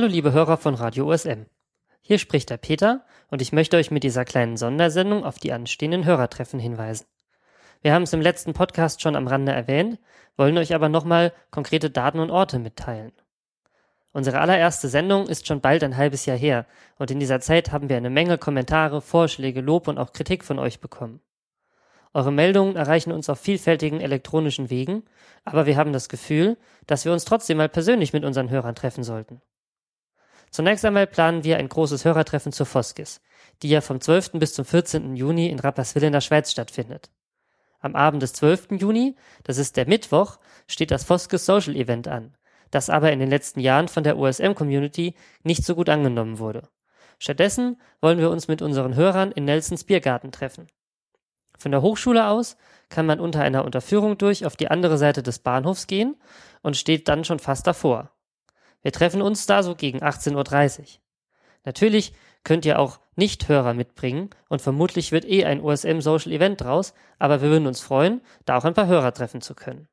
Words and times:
Hallo 0.00 0.10
liebe 0.10 0.32
Hörer 0.32 0.56
von 0.56 0.76
Radio 0.76 1.12
USM. 1.12 1.44
Hier 2.00 2.18
spricht 2.18 2.48
der 2.48 2.56
Peter 2.56 3.04
und 3.28 3.42
ich 3.42 3.52
möchte 3.52 3.76
euch 3.76 3.90
mit 3.90 4.02
dieser 4.02 4.24
kleinen 4.24 4.56
Sondersendung 4.56 5.24
auf 5.24 5.38
die 5.38 5.52
anstehenden 5.52 6.06
Hörertreffen 6.06 6.58
hinweisen. 6.58 7.04
Wir 7.82 7.92
haben 7.92 8.04
es 8.04 8.14
im 8.14 8.22
letzten 8.22 8.54
Podcast 8.54 9.02
schon 9.02 9.14
am 9.14 9.26
Rande 9.26 9.52
erwähnt, 9.52 9.98
wollen 10.38 10.56
euch 10.56 10.74
aber 10.74 10.88
nochmal 10.88 11.34
konkrete 11.50 11.90
Daten 11.90 12.18
und 12.18 12.30
Orte 12.30 12.58
mitteilen. 12.58 13.12
Unsere 14.12 14.40
allererste 14.40 14.88
Sendung 14.88 15.28
ist 15.28 15.46
schon 15.46 15.60
bald 15.60 15.84
ein 15.84 15.98
halbes 15.98 16.24
Jahr 16.24 16.38
her 16.38 16.64
und 16.96 17.10
in 17.10 17.20
dieser 17.20 17.40
Zeit 17.40 17.70
haben 17.70 17.90
wir 17.90 17.98
eine 17.98 18.08
Menge 18.08 18.38
Kommentare, 18.38 19.02
Vorschläge, 19.02 19.60
Lob 19.60 19.86
und 19.86 19.98
auch 19.98 20.14
Kritik 20.14 20.44
von 20.44 20.58
euch 20.58 20.80
bekommen. 20.80 21.20
Eure 22.14 22.32
Meldungen 22.32 22.76
erreichen 22.76 23.12
uns 23.12 23.28
auf 23.28 23.38
vielfältigen 23.38 24.00
elektronischen 24.00 24.70
Wegen, 24.70 25.02
aber 25.44 25.66
wir 25.66 25.76
haben 25.76 25.92
das 25.92 26.08
Gefühl, 26.08 26.56
dass 26.86 27.04
wir 27.04 27.12
uns 27.12 27.26
trotzdem 27.26 27.58
mal 27.58 27.68
persönlich 27.68 28.14
mit 28.14 28.24
unseren 28.24 28.48
Hörern 28.48 28.74
treffen 28.74 29.04
sollten. 29.04 29.42
Zunächst 30.50 30.84
einmal 30.84 31.06
planen 31.06 31.44
wir 31.44 31.58
ein 31.58 31.68
großes 31.68 32.04
Hörertreffen 32.04 32.52
zur 32.52 32.66
Foskis, 32.66 33.20
die 33.62 33.68
ja 33.68 33.80
vom 33.80 34.00
12. 34.00 34.32
bis 34.32 34.52
zum 34.54 34.64
14. 34.64 35.14
Juni 35.14 35.48
in 35.48 35.60
Rapperswil 35.60 36.02
in 36.04 36.12
der 36.12 36.20
Schweiz 36.20 36.50
stattfindet. 36.50 37.10
Am 37.78 37.94
Abend 37.94 38.22
des 38.22 38.32
12. 38.34 38.72
Juni, 38.72 39.16
das 39.44 39.58
ist 39.58 39.76
der 39.76 39.86
Mittwoch, 39.86 40.38
steht 40.66 40.90
das 40.90 41.04
Foskis 41.04 41.46
Social 41.46 41.76
Event 41.76 42.08
an, 42.08 42.36
das 42.70 42.90
aber 42.90 43.12
in 43.12 43.20
den 43.20 43.30
letzten 43.30 43.60
Jahren 43.60 43.88
von 43.88 44.02
der 44.02 44.18
USM-Community 44.18 45.14
nicht 45.44 45.64
so 45.64 45.74
gut 45.74 45.88
angenommen 45.88 46.38
wurde. 46.38 46.68
Stattdessen 47.18 47.80
wollen 48.00 48.18
wir 48.18 48.30
uns 48.30 48.48
mit 48.48 48.60
unseren 48.60 48.96
Hörern 48.96 49.30
in 49.30 49.44
Nelsons 49.44 49.84
Biergarten 49.84 50.32
treffen. 50.32 50.66
Von 51.58 51.70
der 51.70 51.82
Hochschule 51.82 52.26
aus 52.26 52.56
kann 52.88 53.06
man 53.06 53.20
unter 53.20 53.40
einer 53.42 53.64
Unterführung 53.64 54.18
durch 54.18 54.46
auf 54.46 54.56
die 54.56 54.70
andere 54.70 54.98
Seite 54.98 55.22
des 55.22 55.38
Bahnhofs 55.38 55.86
gehen 55.86 56.16
und 56.62 56.76
steht 56.76 57.06
dann 57.08 57.24
schon 57.24 57.38
fast 57.38 57.66
davor. 57.66 58.10
Wir 58.82 58.92
treffen 58.92 59.22
uns 59.22 59.46
da 59.46 59.62
so 59.62 59.74
gegen 59.74 60.02
18.30 60.02 60.80
Uhr. 60.80 60.86
Natürlich 61.64 62.12
könnt 62.44 62.64
ihr 62.64 62.78
auch 62.78 63.00
Nicht-Hörer 63.16 63.74
mitbringen 63.74 64.30
und 64.48 64.62
vermutlich 64.62 65.12
wird 65.12 65.26
eh 65.26 65.44
ein 65.44 65.60
OSM 65.60 66.00
Social 66.00 66.32
Event 66.32 66.60
draus, 66.60 66.94
aber 67.18 67.42
wir 67.42 67.50
würden 67.50 67.66
uns 67.66 67.80
freuen, 67.80 68.22
da 68.46 68.56
auch 68.56 68.64
ein 68.64 68.74
paar 68.74 68.86
Hörer 68.86 69.12
treffen 69.12 69.42
zu 69.42 69.54
können. 69.54 69.88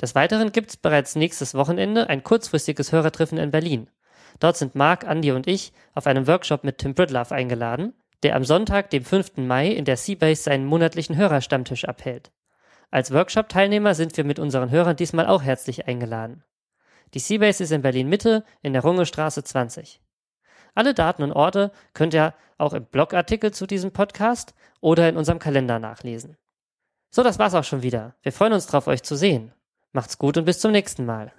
Des 0.00 0.14
Weiteren 0.14 0.52
gibt 0.52 0.70
es 0.70 0.76
bereits 0.76 1.16
nächstes 1.16 1.54
Wochenende 1.54 2.10
ein 2.10 2.22
kurzfristiges 2.22 2.92
Hörertreffen 2.92 3.38
in 3.38 3.50
Berlin. 3.50 3.88
Dort 4.40 4.58
sind 4.58 4.74
Marc, 4.74 5.04
Andy 5.04 5.32
und 5.32 5.46
ich 5.46 5.72
auf 5.94 6.06
einem 6.06 6.26
Workshop 6.26 6.64
mit 6.64 6.78
Tim 6.78 6.94
Bridlove 6.94 7.34
eingeladen, 7.34 7.94
der 8.22 8.36
am 8.36 8.44
Sonntag, 8.44 8.90
dem 8.90 9.04
5. 9.04 9.38
Mai, 9.38 9.68
in 9.68 9.86
der 9.86 9.96
Seabase 9.96 10.42
seinen 10.42 10.66
monatlichen 10.66 11.16
Hörerstammtisch 11.16 11.86
abhält. 11.86 12.32
Als 12.90 13.12
Workshop-Teilnehmer 13.12 13.94
sind 13.94 14.16
wir 14.16 14.24
mit 14.24 14.38
unseren 14.38 14.70
Hörern 14.70 14.96
diesmal 14.96 15.26
auch 15.26 15.42
herzlich 15.42 15.88
eingeladen. 15.88 16.44
Die 17.14 17.18
Seabase 17.18 17.64
ist 17.64 17.72
in 17.72 17.82
Berlin 17.82 18.08
Mitte 18.08 18.44
in 18.62 18.72
der 18.72 18.82
Rungestraße 18.82 19.44
20. 19.44 20.00
Alle 20.74 20.94
Daten 20.94 21.22
und 21.22 21.32
Orte 21.32 21.72
könnt 21.94 22.14
ihr 22.14 22.34
auch 22.58 22.74
im 22.74 22.84
Blogartikel 22.84 23.52
zu 23.52 23.66
diesem 23.66 23.92
Podcast 23.92 24.54
oder 24.80 25.08
in 25.08 25.16
unserem 25.16 25.38
Kalender 25.38 25.78
nachlesen. 25.78 26.36
So, 27.10 27.22
das 27.22 27.38
war's 27.38 27.54
auch 27.54 27.64
schon 27.64 27.82
wieder. 27.82 28.14
Wir 28.22 28.32
freuen 28.32 28.52
uns 28.52 28.66
drauf, 28.66 28.86
euch 28.86 29.02
zu 29.02 29.16
sehen. 29.16 29.52
Macht's 29.92 30.18
gut 30.18 30.36
und 30.36 30.44
bis 30.44 30.60
zum 30.60 30.72
nächsten 30.72 31.06
Mal. 31.06 31.32